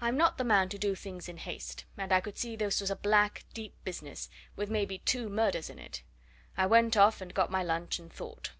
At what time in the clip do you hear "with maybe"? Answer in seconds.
4.56-4.98